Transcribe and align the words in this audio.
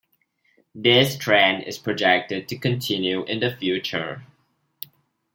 This 0.73 1.15
trend 1.15 1.65
is 1.65 1.77
projected 1.77 2.47
to 2.47 2.57
continue 2.57 3.23
in 3.25 3.39
the 3.39 3.55
future. 3.55 4.23